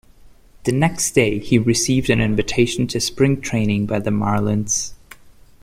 [0.63, 4.93] The next day, he received an invitation to spring training by the Marlins.